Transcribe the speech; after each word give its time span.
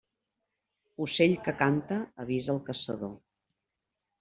Ocell 1.05 1.35
que 1.49 1.53
canta 1.59 1.99
avisa 2.25 2.51
el 2.57 2.65
caçador. 2.73 3.15